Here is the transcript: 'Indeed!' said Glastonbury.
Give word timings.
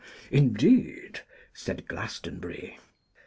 'Indeed!' 0.31 1.19
said 1.53 1.85
Glastonbury. 1.87 2.79